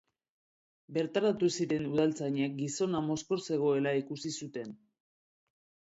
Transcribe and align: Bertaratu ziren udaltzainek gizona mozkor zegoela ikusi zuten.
Bertaratu 0.97 1.49
ziren 1.57 1.85
udaltzainek 1.91 2.57
gizona 2.63 3.05
mozkor 3.13 3.47
zegoela 3.51 3.97
ikusi 4.05 4.37
zuten. 4.41 4.77